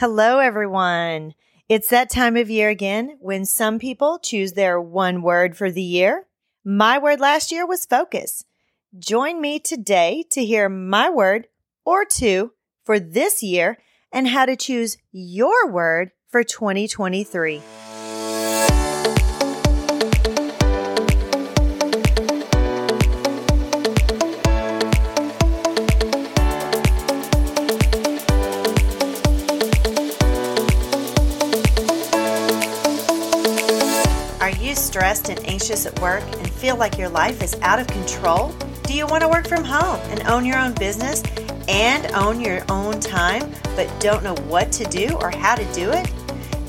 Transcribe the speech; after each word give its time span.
Hello, 0.00 0.38
everyone. 0.38 1.34
It's 1.68 1.88
that 1.88 2.08
time 2.08 2.36
of 2.36 2.48
year 2.48 2.68
again 2.68 3.16
when 3.18 3.44
some 3.44 3.80
people 3.80 4.20
choose 4.20 4.52
their 4.52 4.80
one 4.80 5.22
word 5.22 5.56
for 5.56 5.72
the 5.72 5.82
year. 5.82 6.28
My 6.64 6.98
word 6.98 7.18
last 7.18 7.50
year 7.50 7.66
was 7.66 7.84
focus. 7.84 8.44
Join 8.96 9.40
me 9.40 9.58
today 9.58 10.24
to 10.30 10.44
hear 10.44 10.68
my 10.68 11.10
word 11.10 11.48
or 11.84 12.04
two 12.04 12.52
for 12.84 13.00
this 13.00 13.42
year 13.42 13.78
and 14.12 14.28
how 14.28 14.46
to 14.46 14.54
choose 14.54 14.98
your 15.10 15.68
word 15.68 16.12
for 16.28 16.44
2023. 16.44 17.60
And 35.28 35.44
anxious 35.46 35.86
at 35.86 35.98
work 36.00 36.22
and 36.38 36.50
feel 36.50 36.76
like 36.76 36.98
your 36.98 37.08
life 37.08 37.42
is 37.42 37.54
out 37.62 37.78
of 37.78 37.86
control? 37.86 38.54
Do 38.84 38.94
you 38.94 39.06
want 39.06 39.22
to 39.22 39.28
work 39.28 39.46
from 39.46 39.64
home 39.64 40.00
and 40.10 40.26
own 40.28 40.44
your 40.44 40.58
own 40.58 40.74
business 40.74 41.22
and 41.68 42.10
own 42.12 42.40
your 42.40 42.64
own 42.70 43.00
time, 43.00 43.52
but 43.76 43.88
don't 44.00 44.24
know 44.24 44.34
what 44.46 44.72
to 44.72 44.84
do 44.84 45.16
or 45.20 45.30
how 45.30 45.54
to 45.54 45.64
do 45.72 45.90
it? 45.90 46.10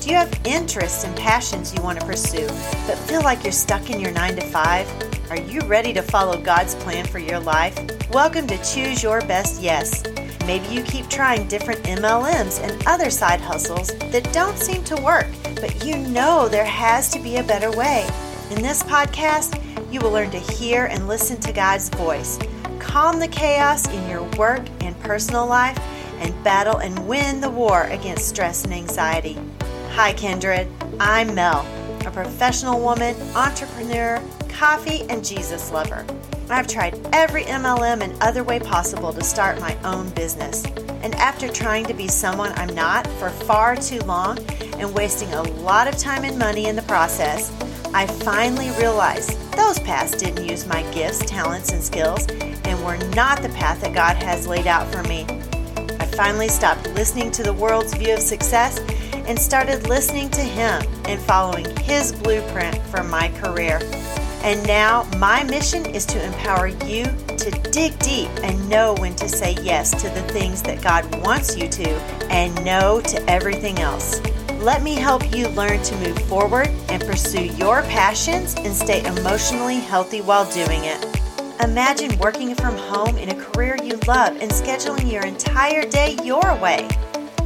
Do 0.00 0.10
you 0.10 0.16
have 0.16 0.40
interests 0.44 1.04
and 1.04 1.16
passions 1.16 1.74
you 1.74 1.82
want 1.82 2.00
to 2.00 2.06
pursue, 2.06 2.46
but 2.86 2.98
feel 2.98 3.22
like 3.22 3.42
you're 3.42 3.52
stuck 3.52 3.90
in 3.90 4.00
your 4.00 4.12
9 4.12 4.36
to 4.36 4.42
5? 4.42 5.30
Are 5.30 5.40
you 5.40 5.60
ready 5.60 5.92
to 5.92 6.02
follow 6.02 6.40
God's 6.40 6.74
plan 6.76 7.06
for 7.06 7.18
your 7.18 7.38
life? 7.38 7.78
Welcome 8.10 8.46
to 8.48 8.56
Choose 8.62 9.02
Your 9.02 9.20
Best 9.22 9.62
Yes. 9.62 10.02
Maybe 10.46 10.66
you 10.74 10.82
keep 10.82 11.08
trying 11.08 11.48
different 11.48 11.82
MLMs 11.84 12.60
and 12.62 12.86
other 12.86 13.10
side 13.10 13.40
hustles 13.40 13.88
that 14.10 14.30
don't 14.32 14.58
seem 14.58 14.82
to 14.84 14.96
work, 14.96 15.28
but 15.60 15.84
you 15.84 15.96
know 15.96 16.48
there 16.48 16.64
has 16.64 17.10
to 17.10 17.20
be 17.20 17.36
a 17.36 17.42
better 17.42 17.70
way. 17.70 18.08
In 18.50 18.62
this 18.62 18.82
podcast, 18.82 19.62
you 19.92 20.00
will 20.00 20.10
learn 20.10 20.32
to 20.32 20.38
hear 20.40 20.86
and 20.86 21.06
listen 21.06 21.38
to 21.42 21.52
God's 21.52 21.88
voice, 21.88 22.36
calm 22.80 23.20
the 23.20 23.28
chaos 23.28 23.86
in 23.86 24.08
your 24.08 24.24
work 24.36 24.62
and 24.80 24.98
personal 25.02 25.46
life, 25.46 25.78
and 26.18 26.42
battle 26.42 26.78
and 26.78 27.06
win 27.06 27.40
the 27.40 27.48
war 27.48 27.84
against 27.84 28.28
stress 28.28 28.64
and 28.64 28.74
anxiety. 28.74 29.38
Hi, 29.90 30.14
Kindred. 30.14 30.66
I'm 30.98 31.32
Mel, 31.32 31.64
a 32.04 32.10
professional 32.10 32.80
woman, 32.80 33.14
entrepreneur, 33.36 34.20
coffee, 34.48 35.02
and 35.08 35.24
Jesus 35.24 35.70
lover. 35.70 36.04
I've 36.48 36.66
tried 36.66 36.98
every 37.12 37.44
MLM 37.44 38.02
and 38.02 38.20
other 38.20 38.42
way 38.42 38.58
possible 38.58 39.12
to 39.12 39.22
start 39.22 39.60
my 39.60 39.78
own 39.84 40.10
business. 40.10 40.64
And 41.04 41.14
after 41.14 41.48
trying 41.48 41.84
to 41.84 41.94
be 41.94 42.08
someone 42.08 42.50
I'm 42.56 42.74
not 42.74 43.06
for 43.06 43.30
far 43.30 43.76
too 43.76 44.00
long 44.00 44.40
and 44.80 44.92
wasting 44.92 45.32
a 45.34 45.42
lot 45.42 45.86
of 45.86 45.96
time 45.96 46.24
and 46.24 46.36
money 46.36 46.66
in 46.66 46.74
the 46.74 46.82
process, 46.82 47.52
I 47.92 48.06
finally 48.06 48.70
realized 48.78 49.36
those 49.52 49.80
paths 49.80 50.16
didn't 50.16 50.48
use 50.48 50.64
my 50.64 50.82
gifts, 50.92 51.18
talents, 51.26 51.72
and 51.72 51.82
skills 51.82 52.24
and 52.64 52.84
were 52.84 52.96
not 53.16 53.42
the 53.42 53.48
path 53.48 53.80
that 53.80 53.92
God 53.92 54.16
has 54.22 54.46
laid 54.46 54.68
out 54.68 54.90
for 54.92 55.02
me. 55.04 55.26
I 55.98 56.06
finally 56.06 56.48
stopped 56.48 56.86
listening 56.90 57.32
to 57.32 57.42
the 57.42 57.52
world's 57.52 57.92
view 57.94 58.14
of 58.14 58.20
success 58.20 58.78
and 59.12 59.36
started 59.36 59.88
listening 59.88 60.30
to 60.30 60.40
Him 60.40 60.82
and 61.06 61.20
following 61.20 61.66
His 61.78 62.12
blueprint 62.12 62.80
for 62.86 63.02
my 63.02 63.28
career. 63.40 63.80
And 64.42 64.66
now 64.66 65.04
my 65.18 65.44
mission 65.44 65.84
is 65.86 66.06
to 66.06 66.24
empower 66.24 66.68
you 66.68 67.04
to 67.04 67.50
dig 67.70 67.98
deep 67.98 68.30
and 68.42 68.68
know 68.68 68.94
when 68.94 69.14
to 69.16 69.28
say 69.28 69.56
yes 69.62 69.90
to 70.02 70.08
the 70.08 70.22
things 70.32 70.62
that 70.62 70.82
God 70.82 71.04
wants 71.22 71.56
you 71.56 71.68
to 71.68 71.88
and 72.30 72.54
no 72.64 73.00
to 73.02 73.30
everything 73.30 73.78
else. 73.80 74.20
Let 74.60 74.82
me 74.82 74.94
help 74.94 75.34
you 75.34 75.48
learn 75.48 75.82
to 75.82 75.96
move 75.96 76.18
forward 76.28 76.68
and 76.88 77.02
pursue 77.02 77.44
your 77.44 77.82
passions 77.82 78.54
and 78.56 78.74
stay 78.74 79.04
emotionally 79.06 79.80
healthy 79.80 80.20
while 80.20 80.50
doing 80.52 80.84
it. 80.84 81.04
Imagine 81.62 82.18
working 82.18 82.54
from 82.54 82.76
home 82.76 83.16
in 83.18 83.28
a 83.28 83.34
career 83.34 83.76
you 83.82 83.98
love 84.06 84.36
and 84.40 84.50
scheduling 84.50 85.12
your 85.12 85.24
entire 85.24 85.86
day 85.86 86.16
your 86.24 86.56
way. 86.56 86.88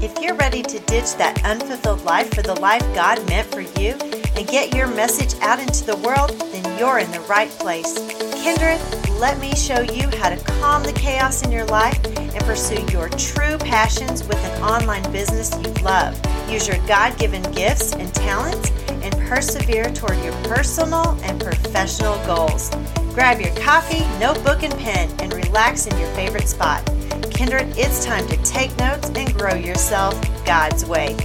If 0.01 0.21
you're 0.21 0.35
ready 0.35 0.63
to 0.63 0.79
ditch 0.81 1.15
that 1.17 1.45
unfulfilled 1.45 2.05
life 2.05 2.33
for 2.35 2.43
the 2.43 2.55
life 2.61 2.83
God 2.95 3.27
meant 3.29 3.49
for 3.49 3.61
you 3.61 3.93
and 4.37 4.47
get 4.47 4.75
your 4.75 4.87
message 4.89 5.41
out 5.41 5.61
into 5.61 5.85
the 5.85 5.97
world, 5.97 6.31
you're 6.79 6.99
in 6.99 7.11
the 7.11 7.21
right 7.21 7.51
place. 7.51 7.95
Kindred, 8.43 8.81
let 9.21 9.39
me 9.39 9.55
show 9.55 9.81
you 9.81 10.09
how 10.19 10.29
to 10.29 10.37
calm 10.61 10.83
the 10.83 10.93
chaos 10.93 11.43
in 11.43 11.53
your 11.53 11.65
life 11.67 11.99
and 12.17 12.45
pursue 12.45 12.85
your 12.93 13.09
true 13.11 13.57
passions 13.59 14.25
with 14.25 14.39
an 14.45 14.63
online 14.63 15.11
business 15.13 15.51
you 15.65 15.73
love. 15.85 16.21
Use 16.51 16.67
your 16.67 16.79
God 16.87 17.19
given 17.19 17.43
gifts 17.53 17.93
and 17.93 18.13
talents 18.15 18.71
and 18.89 19.15
persevere 19.29 19.91
toward 19.93 20.19
your 20.25 20.35
personal 20.45 21.19
and 21.23 21.41
professional 21.41 22.17
goals. 22.27 22.71
Grab 23.15 23.41
your 23.41 23.55
coffee, 23.57 24.05
notebook, 24.19 24.63
and 24.63 24.77
pen 24.79 25.09
and 25.21 25.33
relax 25.33 25.87
in 25.87 25.97
your 25.99 26.09
favorite 26.15 26.49
spot. 26.49 26.85
Kindred, 27.31 27.73
it's 27.77 28.05
time 28.05 28.27
to 28.29 28.37
take 28.43 28.77
notes 28.79 29.11
and 29.15 29.33
grow 29.35 29.55
yourself 29.55 30.15
God's 30.45 30.85
way. 30.85 31.17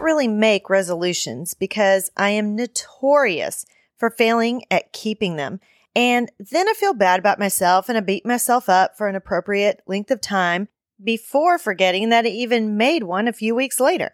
Really 0.00 0.28
make 0.28 0.70
resolutions 0.70 1.54
because 1.54 2.10
I 2.16 2.30
am 2.30 2.56
notorious 2.56 3.66
for 3.96 4.10
failing 4.10 4.64
at 4.70 4.92
keeping 4.92 5.36
them. 5.36 5.60
And 5.94 6.30
then 6.38 6.68
I 6.68 6.72
feel 6.72 6.94
bad 6.94 7.20
about 7.20 7.38
myself 7.38 7.88
and 7.88 7.98
I 7.98 8.00
beat 8.00 8.24
myself 8.24 8.68
up 8.68 8.96
for 8.96 9.08
an 9.08 9.16
appropriate 9.16 9.82
length 9.86 10.10
of 10.10 10.20
time 10.20 10.68
before 11.02 11.58
forgetting 11.58 12.08
that 12.08 12.24
I 12.24 12.28
even 12.28 12.76
made 12.76 13.04
one 13.04 13.28
a 13.28 13.32
few 13.32 13.54
weeks 13.54 13.80
later. 13.80 14.12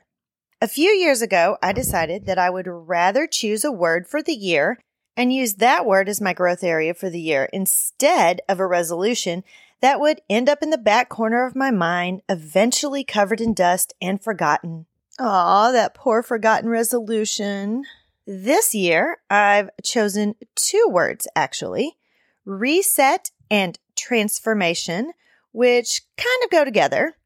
A 0.60 0.68
few 0.68 0.90
years 0.90 1.22
ago, 1.22 1.58
I 1.62 1.72
decided 1.72 2.26
that 2.26 2.38
I 2.38 2.50
would 2.50 2.66
rather 2.66 3.26
choose 3.26 3.64
a 3.64 3.70
word 3.70 4.08
for 4.08 4.22
the 4.22 4.34
year 4.34 4.80
and 5.16 5.32
use 5.32 5.54
that 5.54 5.86
word 5.86 6.08
as 6.08 6.20
my 6.20 6.32
growth 6.32 6.64
area 6.64 6.94
for 6.94 7.10
the 7.10 7.20
year 7.20 7.48
instead 7.52 8.40
of 8.48 8.58
a 8.58 8.66
resolution 8.66 9.44
that 9.80 10.00
would 10.00 10.20
end 10.28 10.48
up 10.48 10.62
in 10.62 10.70
the 10.70 10.78
back 10.78 11.08
corner 11.08 11.46
of 11.46 11.54
my 11.54 11.70
mind, 11.70 12.22
eventually 12.28 13.04
covered 13.04 13.40
in 13.40 13.54
dust 13.54 13.92
and 14.00 14.22
forgotten. 14.22 14.86
Aw, 15.18 15.72
that 15.72 15.94
poor 15.94 16.22
forgotten 16.22 16.68
resolution. 16.68 17.84
This 18.26 18.74
year, 18.74 19.18
I've 19.30 19.70
chosen 19.82 20.34
two 20.54 20.88
words 20.90 21.26
actually 21.34 21.96
reset 22.44 23.30
and 23.50 23.78
transformation, 23.96 25.12
which 25.52 26.02
kind 26.16 26.44
of 26.44 26.50
go 26.50 26.64
together. 26.64 27.16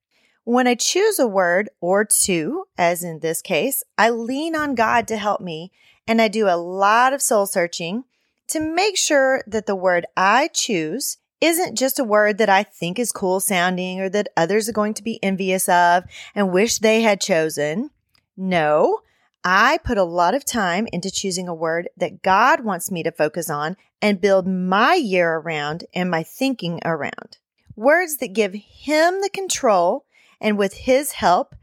When 0.45 0.67
I 0.67 0.75
choose 0.75 1.19
a 1.19 1.27
word 1.27 1.69
or 1.81 2.05
two, 2.05 2.65
as 2.79 3.05
in 3.05 3.21
this 3.21 3.43
case, 3.43 3.83
I 3.99 4.11
lean 4.11 4.57
on 4.57 4.75
God 4.75 5.07
to 5.09 5.17
help 5.17 5.41
me 5.41 5.73
and 6.07 6.21
I 6.21 6.29
do 6.29 6.49
a 6.49 6.57
lot 6.57 7.13
of 7.13 7.23
soul 7.23 7.47
searching 7.47 8.05
to 8.49 8.61
make 8.61 8.97
sure 8.97 9.43
that 9.47 9.67
the 9.67 9.77
word 9.77 10.07
I 10.17 10.49
choose 10.49 11.19
isn't 11.41 11.79
just 11.79 11.99
a 11.99 12.05
word 12.05 12.39
that 12.39 12.49
I 12.49 12.63
think 12.63 12.99
is 12.99 13.13
cool 13.13 13.41
sounding 13.41 14.01
or 14.01 14.09
that 14.11 14.29
others 14.37 14.69
are 14.69 14.73
going 14.73 14.95
to 14.95 15.03
be 15.03 15.23
envious 15.23 15.69
of 15.69 16.05
and 16.35 16.53
wish 16.53 16.79
they 16.79 17.03
had 17.03 17.21
chosen. 17.21 17.91
No, 18.37 19.01
I 19.43 19.79
put 19.79 19.97
a 19.97 20.05
lot 20.05 20.35
of 20.35 20.45
time 20.45 20.87
into 20.93 21.11
choosing 21.11 21.49
a 21.49 21.55
word 21.55 21.89
that 21.97 22.23
God 22.23 22.61
wants 22.61 22.91
me 22.91 23.03
to 23.03 23.13
focus 23.13 23.49
on 23.49 23.77
and 24.03 24.21
build 24.21 24.47
my 24.47 24.95
year 24.95 25.37
around 25.37 25.85
and 25.95 26.11
my 26.11 26.23
thinking 26.23 26.81
around. 26.85 27.39
Words 27.75 28.19
that 28.19 28.35
give 28.35 28.53
Him 28.53 29.21
the 29.23 29.31
control, 29.33 30.05
and 30.41 30.59
with 30.59 30.75
His 30.75 31.13
help, 31.13 31.55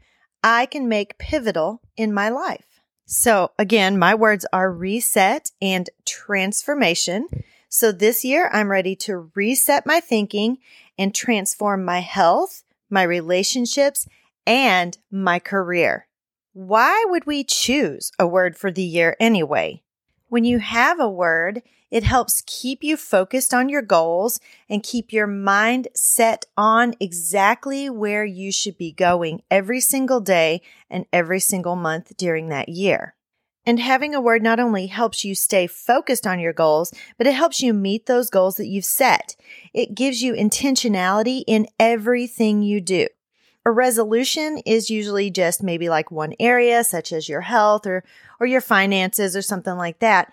I 0.42 0.66
can 0.66 0.88
make 0.88 1.18
pivotal 1.18 1.80
in 1.96 2.12
my 2.12 2.28
life. 2.28 2.80
So 3.06 3.52
again, 3.58 3.98
my 3.98 4.14
words 4.14 4.44
are 4.52 4.72
reset 4.72 5.50
and 5.62 5.88
transformation. 6.04 7.28
So 7.68 7.92
this 7.92 8.24
year 8.24 8.48
I'm 8.52 8.70
ready 8.70 8.96
to 8.96 9.30
reset 9.34 9.84
my 9.84 10.00
thinking 10.00 10.58
and 10.98 11.14
transform 11.14 11.84
my 11.84 12.00
health, 12.00 12.64
my 12.88 13.02
relationships, 13.02 14.08
and 14.46 14.96
my 15.10 15.38
career. 15.38 16.06
Why 16.54 17.04
would 17.08 17.26
we 17.26 17.44
choose 17.44 18.10
a 18.18 18.26
word 18.26 18.56
for 18.56 18.70
the 18.70 18.82
year 18.82 19.16
anyway? 19.20 19.82
When 20.28 20.44
you 20.44 20.58
have 20.58 20.98
a 20.98 21.10
word, 21.10 21.62
it 21.90 22.04
helps 22.04 22.42
keep 22.46 22.82
you 22.82 22.96
focused 22.96 23.54
on 23.54 23.68
your 23.68 23.82
goals 23.82 24.40
and 24.68 24.82
keep 24.82 25.12
your 25.12 25.26
mind 25.26 25.88
set 25.94 26.46
on 26.56 26.94
exactly 27.00 27.88
where 27.88 28.24
you 28.24 28.50
should 28.50 28.76
be 28.76 28.92
going 28.92 29.42
every 29.50 29.80
single 29.80 30.20
day 30.20 30.62
and 30.90 31.06
every 31.12 31.40
single 31.40 31.76
month 31.76 32.16
during 32.16 32.48
that 32.48 32.68
year. 32.68 33.14
And 33.68 33.78
having 33.78 34.14
a 34.14 34.20
word 34.22 34.42
not 34.42 34.58
only 34.58 34.86
helps 34.86 35.26
you 35.26 35.34
stay 35.34 35.66
focused 35.66 36.26
on 36.26 36.40
your 36.40 36.54
goals, 36.54 36.90
but 37.18 37.26
it 37.26 37.34
helps 37.34 37.60
you 37.60 37.74
meet 37.74 38.06
those 38.06 38.30
goals 38.30 38.56
that 38.56 38.66
you've 38.66 38.86
set. 38.86 39.36
It 39.74 39.94
gives 39.94 40.22
you 40.22 40.32
intentionality 40.32 41.44
in 41.46 41.66
everything 41.78 42.62
you 42.62 42.80
do. 42.80 43.08
A 43.66 43.70
resolution 43.70 44.56
is 44.64 44.88
usually 44.88 45.30
just 45.30 45.62
maybe 45.62 45.90
like 45.90 46.10
one 46.10 46.32
area, 46.40 46.82
such 46.82 47.12
as 47.12 47.28
your 47.28 47.42
health 47.42 47.86
or, 47.86 48.04
or 48.40 48.46
your 48.46 48.62
finances 48.62 49.36
or 49.36 49.42
something 49.42 49.76
like 49.76 49.98
that. 49.98 50.32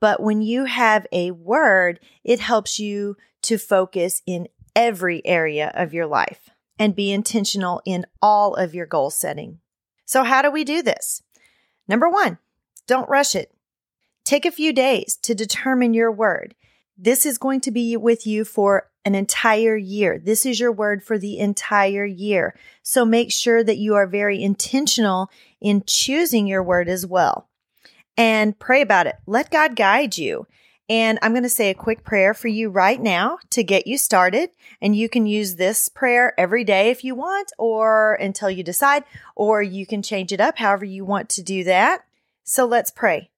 But 0.00 0.22
when 0.22 0.40
you 0.40 0.66
have 0.66 1.08
a 1.10 1.32
word, 1.32 1.98
it 2.22 2.38
helps 2.38 2.78
you 2.78 3.16
to 3.42 3.58
focus 3.58 4.22
in 4.26 4.46
every 4.76 5.26
area 5.26 5.72
of 5.74 5.92
your 5.92 6.06
life. 6.06 6.50
and 6.78 6.94
be 6.94 7.10
intentional 7.10 7.82
in 7.84 8.06
all 8.22 8.54
of 8.54 8.76
your 8.76 8.86
goal 8.86 9.10
setting. 9.10 9.58
So, 10.04 10.22
how 10.22 10.40
do 10.42 10.52
we 10.52 10.62
do 10.62 10.82
this? 10.82 11.22
Number 11.88 12.08
one, 12.08 12.38
don't 12.86 13.08
rush 13.08 13.34
it. 13.34 13.52
Take 14.24 14.44
a 14.44 14.50
few 14.50 14.72
days 14.72 15.16
to 15.22 15.34
determine 15.34 15.94
your 15.94 16.10
word. 16.10 16.54
This 16.98 17.26
is 17.26 17.38
going 17.38 17.60
to 17.60 17.70
be 17.70 17.96
with 17.96 18.26
you 18.26 18.44
for 18.44 18.90
an 19.04 19.14
entire 19.14 19.76
year. 19.76 20.18
This 20.18 20.44
is 20.44 20.58
your 20.58 20.72
word 20.72 21.04
for 21.04 21.16
the 21.18 21.38
entire 21.38 22.04
year. 22.04 22.58
So 22.82 23.04
make 23.04 23.30
sure 23.30 23.62
that 23.62 23.76
you 23.76 23.94
are 23.94 24.06
very 24.06 24.42
intentional 24.42 25.30
in 25.60 25.84
choosing 25.86 26.46
your 26.46 26.62
word 26.62 26.88
as 26.88 27.06
well. 27.06 27.48
And 28.16 28.58
pray 28.58 28.80
about 28.80 29.06
it. 29.06 29.16
Let 29.26 29.50
God 29.50 29.76
guide 29.76 30.16
you. 30.16 30.46
And 30.88 31.18
I'm 31.20 31.32
going 31.32 31.42
to 31.42 31.48
say 31.48 31.68
a 31.68 31.74
quick 31.74 32.02
prayer 32.02 32.32
for 32.32 32.48
you 32.48 32.70
right 32.70 33.00
now 33.00 33.38
to 33.50 33.62
get 33.62 33.86
you 33.86 33.98
started. 33.98 34.50
And 34.80 34.96
you 34.96 35.08
can 35.08 35.26
use 35.26 35.56
this 35.56 35.88
prayer 35.88 36.32
every 36.38 36.64
day 36.64 36.90
if 36.90 37.04
you 37.04 37.14
want, 37.14 37.52
or 37.58 38.14
until 38.14 38.48
you 38.48 38.62
decide, 38.62 39.04
or 39.34 39.62
you 39.62 39.84
can 39.84 40.00
change 40.00 40.32
it 40.32 40.40
up 40.40 40.58
however 40.58 40.84
you 40.84 41.04
want 41.04 41.28
to 41.30 41.42
do 41.42 41.62
that. 41.64 42.05
So 42.46 42.64
let's 42.64 42.90
pray. 42.90 43.30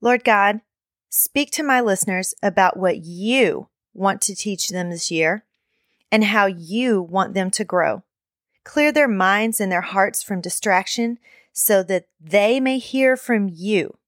Lord 0.00 0.22
God, 0.22 0.60
speak 1.08 1.50
to 1.52 1.64
my 1.64 1.80
listeners 1.80 2.34
about 2.40 2.76
what 2.76 2.98
you 2.98 3.66
want 3.92 4.20
to 4.22 4.36
teach 4.36 4.68
them 4.68 4.90
this 4.90 5.10
year 5.10 5.44
and 6.12 6.22
how 6.22 6.46
you 6.46 7.02
want 7.02 7.34
them 7.34 7.50
to 7.50 7.64
grow. 7.64 8.04
Clear 8.62 8.92
their 8.92 9.08
minds 9.08 9.60
and 9.60 9.72
their 9.72 9.80
hearts 9.80 10.22
from 10.22 10.40
distraction 10.40 11.18
so 11.52 11.82
that 11.82 12.06
they 12.20 12.60
may 12.60 12.78
hear 12.78 13.16
from 13.16 13.48
you 13.52 13.98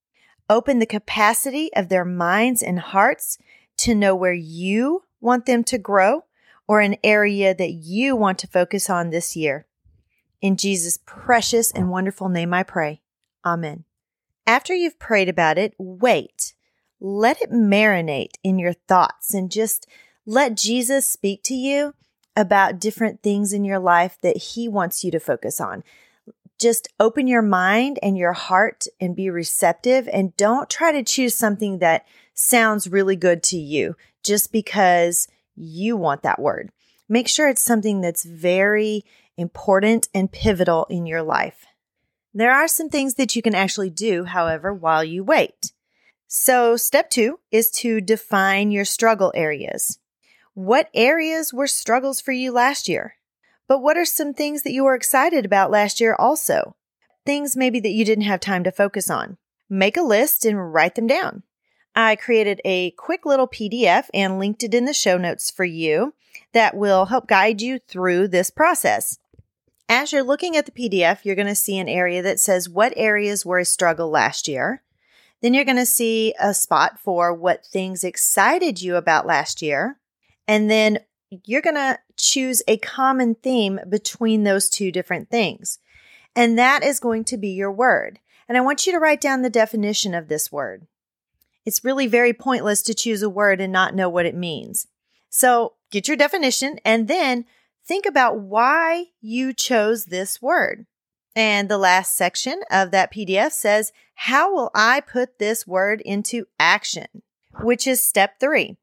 Open 0.50 0.78
the 0.78 0.86
capacity 0.86 1.72
of 1.74 1.88
their 1.88 2.04
minds 2.04 2.62
and 2.62 2.78
hearts 2.78 3.38
to 3.78 3.94
know 3.94 4.14
where 4.14 4.34
you 4.34 5.04
want 5.20 5.46
them 5.46 5.64
to 5.64 5.78
grow 5.78 6.24
or 6.68 6.80
an 6.80 6.96
area 7.02 7.54
that 7.54 7.72
you 7.72 8.14
want 8.14 8.38
to 8.38 8.46
focus 8.46 8.90
on 8.90 9.08
this 9.08 9.34
year. 9.36 9.66
In 10.42 10.56
Jesus' 10.56 10.98
precious 11.06 11.70
and 11.72 11.90
wonderful 11.90 12.28
name 12.28 12.52
I 12.52 12.62
pray. 12.62 13.00
Amen. 13.44 13.84
After 14.46 14.74
you've 14.74 14.98
prayed 14.98 15.28
about 15.28 15.58
it, 15.58 15.74
wait. 15.78 16.54
Let 17.00 17.40
it 17.40 17.50
marinate 17.50 18.34
in 18.42 18.58
your 18.58 18.72
thoughts 18.72 19.34
and 19.34 19.50
just 19.50 19.86
let 20.26 20.56
Jesus 20.56 21.06
speak 21.06 21.42
to 21.44 21.54
you 21.54 21.94
about 22.36 22.80
different 22.80 23.22
things 23.22 23.52
in 23.52 23.64
your 23.64 23.78
life 23.78 24.18
that 24.22 24.36
he 24.36 24.68
wants 24.68 25.04
you 25.04 25.10
to 25.10 25.20
focus 25.20 25.60
on 25.60 25.82
just 26.60 26.88
open 27.00 27.26
your 27.26 27.42
mind 27.42 27.98
and 28.02 28.16
your 28.16 28.32
heart 28.32 28.86
and 29.00 29.16
be 29.16 29.30
receptive 29.30 30.08
and 30.12 30.36
don't 30.36 30.70
try 30.70 30.92
to 30.92 31.02
choose 31.02 31.34
something 31.34 31.78
that 31.78 32.06
sounds 32.32 32.88
really 32.88 33.16
good 33.16 33.42
to 33.42 33.56
you 33.56 33.96
just 34.22 34.52
because 34.52 35.28
you 35.56 35.96
want 35.96 36.22
that 36.22 36.40
word. 36.40 36.70
Make 37.08 37.28
sure 37.28 37.48
it's 37.48 37.62
something 37.62 38.00
that's 38.00 38.24
very 38.24 39.04
important 39.36 40.08
and 40.14 40.30
pivotal 40.30 40.86
in 40.88 41.06
your 41.06 41.22
life. 41.22 41.66
There 42.36 42.52
are 42.52 42.66
some 42.66 42.88
things 42.88 43.14
that 43.14 43.36
you 43.36 43.42
can 43.42 43.54
actually 43.54 43.90
do, 43.90 44.24
however, 44.24 44.74
while 44.74 45.04
you 45.04 45.22
wait. 45.22 45.72
So, 46.26 46.76
step 46.76 47.08
two 47.08 47.38
is 47.52 47.70
to 47.72 48.00
define 48.00 48.72
your 48.72 48.84
struggle 48.84 49.32
areas. 49.36 50.00
What 50.52 50.90
areas 50.94 51.54
were 51.54 51.68
struggles 51.68 52.20
for 52.20 52.32
you 52.32 52.50
last 52.50 52.88
year? 52.88 53.14
But 53.68 53.78
what 53.78 53.96
are 53.96 54.04
some 54.04 54.34
things 54.34 54.62
that 54.62 54.72
you 54.72 54.82
were 54.82 54.96
excited 54.96 55.44
about 55.44 55.70
last 55.70 56.00
year 56.00 56.16
also? 56.18 56.74
Things 57.24 57.56
maybe 57.56 57.78
that 57.78 57.92
you 57.92 58.04
didn't 58.04 58.24
have 58.24 58.40
time 58.40 58.64
to 58.64 58.72
focus 58.72 59.08
on. 59.08 59.38
Make 59.70 59.96
a 59.96 60.02
list 60.02 60.44
and 60.44 60.74
write 60.74 60.96
them 60.96 61.06
down. 61.06 61.44
I 61.94 62.16
created 62.16 62.60
a 62.64 62.90
quick 62.92 63.24
little 63.24 63.46
PDF 63.46 64.06
and 64.12 64.40
linked 64.40 64.64
it 64.64 64.74
in 64.74 64.86
the 64.86 64.92
show 64.92 65.16
notes 65.16 65.52
for 65.52 65.64
you 65.64 66.14
that 66.52 66.76
will 66.76 67.06
help 67.06 67.28
guide 67.28 67.62
you 67.62 67.78
through 67.78 68.28
this 68.28 68.50
process. 68.50 69.18
As 69.88 70.12
you're 70.12 70.22
looking 70.22 70.56
at 70.56 70.66
the 70.66 70.72
PDF, 70.72 71.24
you're 71.24 71.34
going 71.34 71.46
to 71.46 71.54
see 71.54 71.78
an 71.78 71.88
area 71.88 72.22
that 72.22 72.40
says 72.40 72.68
what 72.68 72.94
areas 72.96 73.44
were 73.44 73.58
a 73.58 73.64
struggle 73.64 74.08
last 74.10 74.48
year. 74.48 74.82
Then 75.42 75.52
you're 75.52 75.64
going 75.64 75.76
to 75.76 75.86
see 75.86 76.34
a 76.40 76.54
spot 76.54 76.98
for 76.98 77.34
what 77.34 77.66
things 77.66 78.02
excited 78.02 78.80
you 78.80 78.96
about 78.96 79.26
last 79.26 79.60
year. 79.60 79.98
And 80.48 80.70
then 80.70 81.00
you're 81.44 81.60
going 81.60 81.76
to 81.76 81.98
choose 82.16 82.62
a 82.66 82.78
common 82.78 83.34
theme 83.34 83.78
between 83.88 84.44
those 84.44 84.70
two 84.70 84.90
different 84.90 85.30
things. 85.30 85.78
And 86.34 86.58
that 86.58 86.82
is 86.82 86.98
going 86.98 87.24
to 87.24 87.36
be 87.36 87.48
your 87.48 87.70
word. 87.70 88.20
And 88.48 88.56
I 88.56 88.62
want 88.62 88.86
you 88.86 88.92
to 88.92 88.98
write 88.98 89.20
down 89.20 89.42
the 89.42 89.50
definition 89.50 90.14
of 90.14 90.28
this 90.28 90.50
word. 90.50 90.86
It's 91.66 91.84
really 91.84 92.06
very 92.06 92.32
pointless 92.32 92.82
to 92.82 92.94
choose 92.94 93.22
a 93.22 93.30
word 93.30 93.60
and 93.60 93.72
not 93.72 93.94
know 93.94 94.08
what 94.08 94.26
it 94.26 94.34
means. 94.34 94.86
So 95.30 95.74
get 95.90 96.08
your 96.08 96.16
definition 96.16 96.78
and 96.84 97.08
then 97.08 97.44
think 97.86 98.06
about 98.06 98.38
why 98.38 99.06
you 99.20 99.52
chose 99.52 100.06
this 100.06 100.40
word. 100.40 100.86
And 101.36 101.68
the 101.68 101.78
last 101.78 102.16
section 102.16 102.60
of 102.70 102.90
that 102.92 103.12
PDF 103.12 103.52
says, 103.52 103.92
How 104.14 104.52
will 104.52 104.70
I 104.74 105.00
put 105.00 105.38
this 105.38 105.66
word 105.66 106.00
into 106.02 106.46
action? 106.58 107.22
Which 107.60 107.86
is 107.86 108.00
step 108.00 108.38
three. 108.38 108.76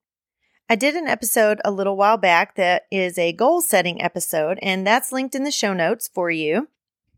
I 0.69 0.75
did 0.75 0.95
an 0.95 1.07
episode 1.07 1.59
a 1.65 1.71
little 1.71 1.97
while 1.97 2.17
back 2.17 2.55
that 2.55 2.83
is 2.91 3.17
a 3.17 3.33
goal 3.33 3.61
setting 3.61 4.01
episode, 4.01 4.57
and 4.61 4.87
that's 4.87 5.11
linked 5.11 5.35
in 5.35 5.43
the 5.43 5.51
show 5.51 5.73
notes 5.73 6.09
for 6.13 6.31
you. 6.31 6.69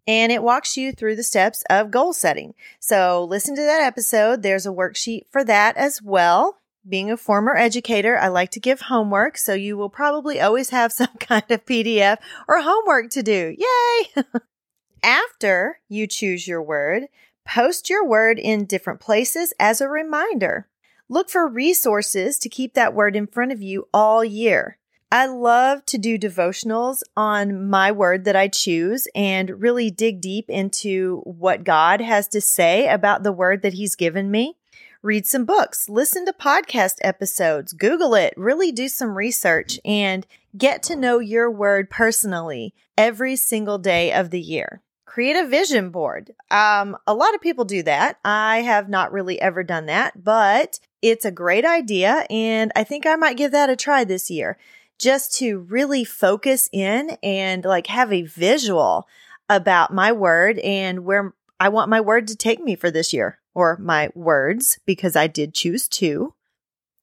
And 0.08 0.32
it 0.32 0.44
walks 0.44 0.76
you 0.76 0.92
through 0.92 1.16
the 1.16 1.24
steps 1.24 1.64
of 1.70 1.92
goal 1.92 2.14
setting. 2.14 2.56
So 2.80 3.24
listen 3.24 3.56
to 3.56 3.62
that 3.62 3.82
episode. 3.82 4.42
There's 4.42 4.66
a 4.66 4.72
worksheet 4.72 5.28
for 5.30 5.44
that 5.46 5.78
as 5.78 6.02
well. 6.02 6.58
Being 6.88 7.10
a 7.10 7.18
former 7.18 7.56
educator, 7.56 8.18
I 8.18 8.28
like 8.28 8.52
to 8.52 8.60
give 8.60 8.82
homework, 8.82 9.38
so 9.38 9.54
you 9.54 9.78
will 9.78 9.90
probably 9.90 10.42
always 10.42 10.70
have 10.72 10.92
some 10.92 11.16
kind 11.20 11.50
of 11.50 11.66
PDF 11.66 12.18
or 12.48 12.62
homework 12.62 13.10
to 13.12 13.24
do. 13.24 13.56
Yay! 13.58 14.24
After 15.04 15.80
you 15.88 16.08
choose 16.08 16.48
your 16.48 16.62
word, 16.62 17.04
post 17.46 17.90
your 17.90 18.06
word 18.06 18.38
in 18.38 18.66
different 18.66 19.00
places 19.00 19.54
as 19.60 19.80
a 19.80 19.88
reminder. 19.88 20.68
Look 21.10 21.30
for 21.30 21.48
resources 21.48 22.38
to 22.40 22.50
keep 22.50 22.74
that 22.74 22.94
word 22.94 23.16
in 23.16 23.28
front 23.28 23.52
of 23.52 23.62
you 23.62 23.88
all 23.94 24.24
year. 24.24 24.78
I 25.12 25.28
love 25.28 25.86
to 25.88 25.98
do 25.98 26.18
devotionals 26.18 27.04
on 27.16 27.70
my 27.70 27.92
word 27.92 28.26
that 28.26 28.36
I 28.36 28.48
choose 28.48 29.08
and 29.14 29.62
really 29.62 29.92
dig 29.92 30.22
deep 30.22 30.50
into 30.50 31.22
what 31.24 31.64
God 31.64 32.02
has 32.02 32.28
to 32.30 32.42
say 32.42 32.88
about 32.88 33.22
the 33.22 33.32
word 33.32 33.62
that 33.62 33.74
He's 33.74 33.96
given 33.96 34.32
me. 34.32 34.58
Read 35.04 35.28
some 35.28 35.46
books, 35.46 35.88
listen 35.88 36.26
to 36.26 36.34
podcast 36.34 36.96
episodes, 37.02 37.74
Google 37.74 38.16
it, 38.16 38.34
really 38.36 38.72
do 38.72 38.88
some 38.88 39.16
research 39.16 39.80
and 39.86 40.26
get 40.58 40.82
to 40.84 40.96
know 40.96 41.20
your 41.20 41.52
word 41.52 41.90
personally 41.90 42.74
every 42.98 43.36
single 43.36 43.78
day 43.78 44.12
of 44.12 44.32
the 44.32 44.42
year 44.42 44.82
create 45.14 45.36
a 45.36 45.46
vision 45.46 45.92
board. 45.92 46.34
Um, 46.50 46.98
a 47.06 47.14
lot 47.14 47.36
of 47.36 47.42
people 47.42 47.66
do 47.66 47.84
that. 47.84 48.18
I 48.26 48.62
have 48.62 48.90
not 48.90 49.12
really 49.12 49.40
ever 49.40 49.62
done 49.62 49.86
that, 49.86 50.24
but 50.24 50.80
it's 51.04 51.24
a 51.24 51.30
great 51.30 51.66
idea. 51.66 52.26
And 52.32 52.72
I 52.76 52.84
think 52.84 53.06
I 53.06 53.16
might 53.16 53.38
give 53.38 53.52
that 53.52 53.70
a 53.70 53.76
try 53.76 54.04
this 54.04 54.32
year 54.32 54.58
just 54.98 55.36
to 55.36 55.60
really 55.60 56.04
focus 56.04 56.68
in 56.72 57.16
and 57.22 57.64
like 57.64 57.86
have 57.88 58.12
a 58.12 58.24
visual 58.24 59.08
about 59.50 59.94
my 59.94 60.12
word 60.12 60.58
and 60.60 61.06
where 61.06 61.36
I 61.60 61.70
want 61.70 61.92
my 61.92 62.02
word 62.02 62.28
to 62.30 62.36
take 62.36 62.60
me 62.60 62.76
for 62.76 62.90
this 62.90 63.14
year 63.14 63.38
or 63.54 63.78
my 63.78 64.10
words 64.16 64.80
because 64.86 65.16
I 65.16 65.28
did 65.28 65.54
choose 65.54 65.88
two. 65.88 66.34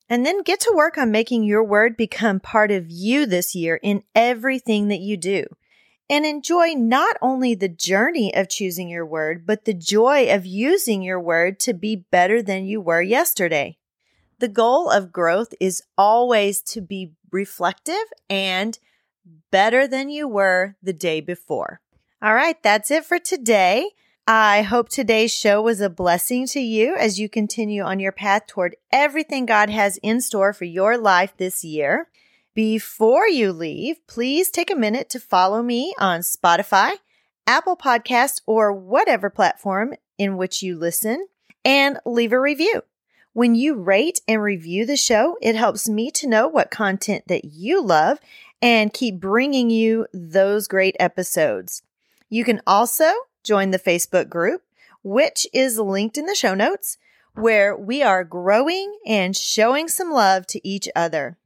And 0.08 0.26
then 0.26 0.42
get 0.42 0.60
to 0.60 0.72
work 0.74 0.98
on 0.98 1.12
making 1.12 1.44
your 1.44 1.62
word 1.62 1.96
become 1.96 2.40
part 2.40 2.72
of 2.72 2.90
you 2.90 3.26
this 3.26 3.54
year 3.54 3.78
in 3.82 4.02
everything 4.14 4.88
that 4.88 4.98
you 4.98 5.16
do 5.16 5.44
and 6.10 6.26
enjoy 6.26 6.72
not 6.72 7.16
only 7.22 7.54
the 7.54 7.68
journey 7.68 8.34
of 8.34 8.48
choosing 8.48 8.88
your 8.88 9.06
word, 9.06 9.46
but 9.46 9.64
the 9.64 9.72
joy 9.72 10.34
of 10.34 10.44
using 10.44 11.02
your 11.02 11.20
word 11.20 11.60
to 11.60 11.72
be 11.72 11.94
better 11.94 12.42
than 12.42 12.64
you 12.64 12.80
were 12.80 13.00
yesterday. 13.00 13.78
The 14.40 14.48
goal 14.48 14.90
of 14.90 15.12
growth 15.12 15.54
is 15.60 15.84
always 15.96 16.60
to 16.62 16.80
be 16.80 17.12
reflective 17.30 17.94
and 18.28 18.76
better 19.52 19.86
than 19.86 20.10
you 20.10 20.26
were 20.26 20.74
the 20.82 20.92
day 20.92 21.20
before. 21.20 21.80
All 22.20 22.34
right, 22.34 22.60
that's 22.60 22.90
it 22.90 23.04
for 23.04 23.20
today. 23.20 23.90
I 24.32 24.62
hope 24.62 24.88
today's 24.88 25.34
show 25.34 25.60
was 25.60 25.80
a 25.80 25.90
blessing 25.90 26.46
to 26.50 26.60
you 26.60 26.94
as 26.94 27.18
you 27.18 27.28
continue 27.28 27.82
on 27.82 27.98
your 27.98 28.12
path 28.12 28.46
toward 28.46 28.76
everything 28.92 29.44
God 29.44 29.70
has 29.70 29.96
in 30.04 30.20
store 30.20 30.52
for 30.52 30.66
your 30.66 30.96
life 30.96 31.36
this 31.36 31.64
year. 31.64 32.06
Before 32.54 33.26
you 33.26 33.50
leave, 33.50 34.06
please 34.06 34.48
take 34.48 34.70
a 34.70 34.76
minute 34.76 35.10
to 35.10 35.18
follow 35.18 35.64
me 35.64 35.96
on 35.98 36.20
Spotify, 36.20 36.92
Apple 37.44 37.76
Podcast, 37.76 38.42
or 38.46 38.72
whatever 38.72 39.30
platform 39.30 39.94
in 40.16 40.36
which 40.36 40.62
you 40.62 40.78
listen 40.78 41.26
and 41.64 41.98
leave 42.06 42.32
a 42.32 42.40
review. 42.40 42.82
When 43.32 43.56
you 43.56 43.74
rate 43.74 44.20
and 44.28 44.40
review 44.40 44.86
the 44.86 44.96
show, 44.96 45.38
it 45.42 45.56
helps 45.56 45.88
me 45.88 46.08
to 46.12 46.28
know 46.28 46.46
what 46.46 46.70
content 46.70 47.24
that 47.26 47.46
you 47.46 47.82
love 47.82 48.20
and 48.62 48.92
keep 48.92 49.18
bringing 49.18 49.70
you 49.70 50.06
those 50.14 50.68
great 50.68 50.94
episodes. 51.00 51.82
You 52.28 52.44
can 52.44 52.62
also 52.64 53.12
join 53.42 53.70
the 53.70 53.78
Facebook 53.78 54.28
group, 54.28 54.62
which 55.02 55.46
is 55.52 55.78
linked 55.78 56.18
in 56.18 56.26
the 56.26 56.34
show 56.34 56.54
notes, 56.54 56.98
where 57.34 57.76
we 57.76 58.02
are 58.02 58.24
growing 58.24 58.98
and 59.06 59.36
showing 59.36 59.88
some 59.88 60.10
love 60.10 60.46
to 60.48 60.66
each 60.66 60.88
other. 60.94 61.38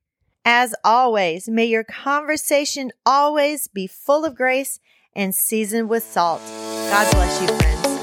As 0.44 0.74
always, 0.84 1.48
may 1.48 1.64
your 1.64 1.84
conversation 1.84 2.92
always 3.06 3.68
be 3.68 3.86
full 3.86 4.24
of 4.24 4.34
grace 4.34 4.80
and 5.14 5.34
seasoned 5.34 5.88
with 5.88 6.02
salt. 6.02 6.42
God 6.90 7.10
bless 7.12 7.40
you, 7.40 7.48
friends. 7.48 7.93